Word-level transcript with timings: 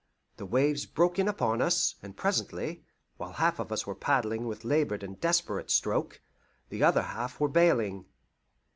The 0.37 0.47
waves 0.47 0.87
broke 0.87 1.19
in 1.19 1.27
upon 1.27 1.61
us, 1.61 1.93
and 2.01 2.17
presently, 2.17 2.83
while 3.17 3.33
half 3.33 3.59
of 3.59 3.71
us 3.71 3.85
were 3.85 3.93
paddling 3.93 4.47
with 4.47 4.65
laboured 4.65 5.03
and 5.03 5.21
desperate 5.21 5.69
stroke, 5.69 6.21
the 6.69 6.81
other 6.83 7.03
half 7.03 7.39
were 7.39 7.47
bailing. 7.47 8.05